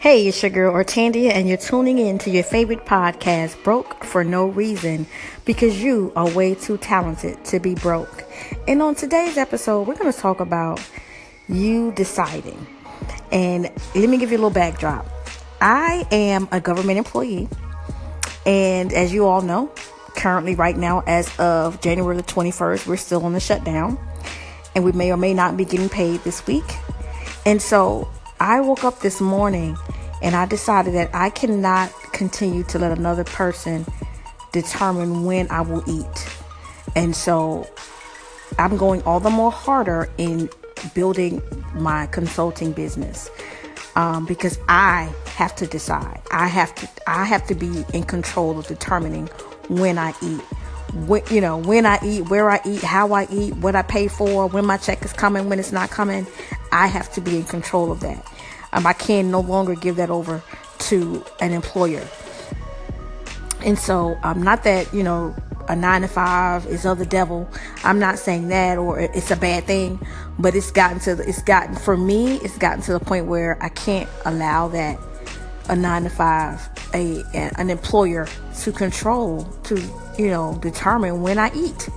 [0.00, 4.24] Hey, it's your girl Ortandia, and you're tuning in to your favorite podcast, Broke for
[4.24, 5.06] No Reason,
[5.44, 8.24] because you are way too talented to be broke.
[8.66, 10.80] And on today's episode, we're going to talk about
[11.50, 12.66] you deciding.
[13.30, 15.04] And let me give you a little backdrop.
[15.60, 17.50] I am a government employee,
[18.46, 19.70] and as you all know,
[20.16, 23.98] currently, right now, as of January the 21st, we're still on the shutdown,
[24.74, 26.64] and we may or may not be getting paid this week.
[27.44, 28.08] And so
[28.40, 29.76] I woke up this morning
[30.22, 33.86] and I decided that I cannot continue to let another person
[34.52, 36.28] determine when I will eat.
[36.96, 37.68] And so
[38.58, 40.48] I'm going all the more harder in
[40.94, 41.42] building
[41.74, 43.30] my consulting business
[43.96, 46.20] um, because I have to decide.
[46.30, 46.88] I have to.
[47.06, 49.26] I have to be in control of determining
[49.68, 50.40] when I eat.
[51.06, 54.08] When, you know, when I eat, where I eat, how I eat, what I pay
[54.08, 56.26] for, when my check is coming, when it's not coming.
[56.72, 58.24] I have to be in control of that.
[58.72, 60.42] Um, I can no longer give that over
[60.78, 62.06] to an employer.
[63.64, 65.34] And so, um, not that, you know,
[65.68, 67.48] a nine to five is of the devil.
[67.84, 70.04] I'm not saying that or it's a bad thing,
[70.38, 73.62] but it's gotten to, the, it's gotten, for me, it's gotten to the point where
[73.62, 74.98] I can't allow that
[75.68, 78.26] a nine to five, a, an employer
[78.62, 79.80] to control, to,
[80.18, 81.88] you know, determine when I eat.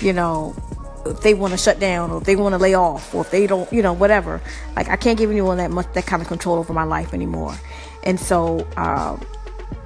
[0.00, 0.56] You know,
[1.06, 3.30] if they want to shut down or if they want to lay off or if
[3.30, 4.40] they don't, you know, whatever.
[4.76, 7.54] Like I can't give anyone that much that kind of control over my life anymore.
[8.04, 9.24] And so, um,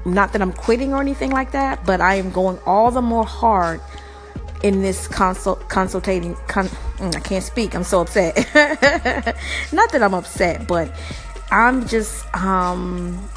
[0.04, 3.24] not that I'm quitting or anything like that, but I am going all the more
[3.24, 3.80] hard
[4.62, 6.34] in this consult consultating.
[6.46, 7.74] Con- mm, I can't speak.
[7.74, 8.36] I'm so upset.
[9.72, 10.94] not that I'm upset, but
[11.50, 13.28] I'm just um,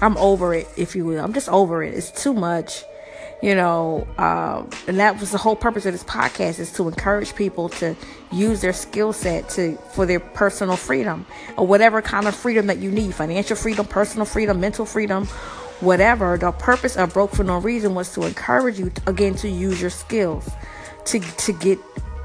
[0.00, 1.22] I'm over it, if you will.
[1.22, 1.94] I'm just over it.
[1.94, 2.84] It's too much
[3.42, 7.34] you know um, and that was the whole purpose of this podcast is to encourage
[7.34, 7.96] people to
[8.32, 11.24] use their skill set to for their personal freedom
[11.56, 15.26] or whatever kind of freedom that you need financial freedom personal freedom mental freedom
[15.80, 16.36] whatever.
[16.36, 19.80] The purpose of broke for no reason was to encourage you to, again to use
[19.80, 20.48] your skills
[21.06, 21.78] to to get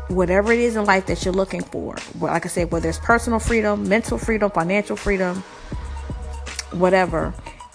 [0.08, 1.96] whatever it is in life that you're looking for.
[2.20, 5.38] Like i said whether it's personal freedom mental freedom financial freedom
[6.72, 7.34] whatever.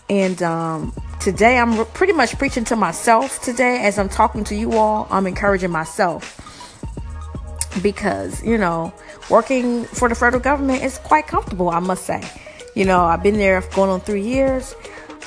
[0.09, 4.73] And um Today, I'm pretty much preaching to myself today as I'm talking to you
[4.73, 5.07] all.
[5.11, 6.41] I'm encouraging myself
[7.83, 8.91] because, you know,
[9.29, 12.27] working for the federal government is quite comfortable, I must say.
[12.75, 14.75] You know, I've been there going on three years.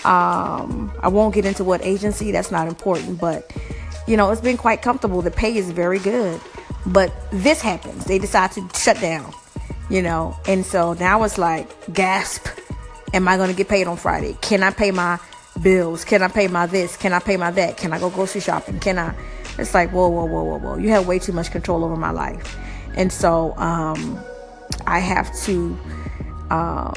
[0.03, 3.55] Um, I won't get into what agency, that's not important, but,
[4.07, 5.21] you know, it's been quite comfortable.
[5.21, 6.41] The pay is very good.
[6.87, 8.05] But this happens.
[8.05, 9.31] They decide to shut down,
[9.91, 12.47] you know, and so now it's like, gasp.
[13.13, 14.35] Am I going to get paid on Friday?
[14.41, 15.19] Can I pay my
[15.62, 16.06] bills?
[16.06, 16.97] Can I pay my this?
[16.97, 17.78] Can I pay my that?
[17.78, 18.80] Can I go grocery shopping?
[18.80, 19.16] Can I?
[19.58, 20.78] It's like, whoa, whoa, whoa, whoa, whoa.
[20.78, 22.58] You have way too much control over my life.
[22.96, 24.19] And so um,
[24.88, 25.78] I have to,
[26.50, 26.94] um,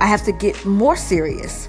[0.00, 1.68] I have to get more serious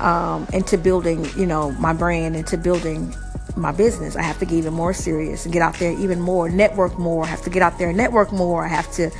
[0.00, 3.14] um, into building, you know, my brand, into building
[3.56, 4.16] my business.
[4.16, 7.24] I have to get even more serious and get out there even more, network more.
[7.24, 8.64] I have to get out there and network more.
[8.64, 9.10] I have to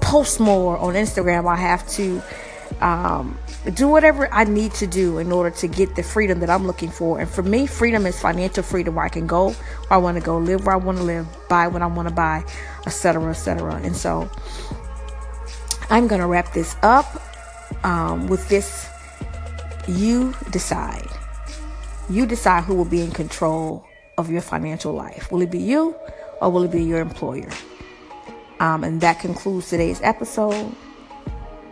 [0.00, 1.48] post more on Instagram.
[1.48, 2.22] I have to
[2.80, 3.38] um,
[3.74, 6.90] do whatever I need to do in order to get the freedom that I'm looking
[6.90, 7.20] for.
[7.20, 9.56] And for me, freedom is financial freedom where I can go where
[9.90, 12.14] I want to go, live where I want to live, buy what I want to
[12.14, 12.44] buy,
[12.86, 13.74] etc., etc.
[13.82, 14.30] And so
[15.90, 17.06] I'm going to wrap this up
[17.84, 18.88] um, with this
[19.86, 21.08] you decide.
[22.08, 23.86] You decide who will be in control
[24.18, 25.30] of your financial life.
[25.30, 25.94] Will it be you
[26.40, 27.50] or will it be your employer?
[28.60, 30.74] Um, and that concludes today's episode.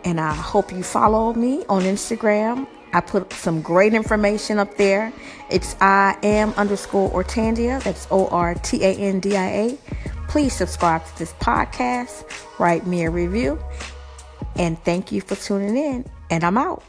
[0.05, 2.67] And I hope you follow me on Instagram.
[2.93, 5.11] I put some great information up there.
[5.49, 7.81] It's I am underscore Ortandia.
[7.83, 9.77] That's O R T A N D I A.
[10.27, 12.23] Please subscribe to this podcast,
[12.59, 13.59] write me a review,
[14.55, 16.05] and thank you for tuning in.
[16.31, 16.83] And I'm out.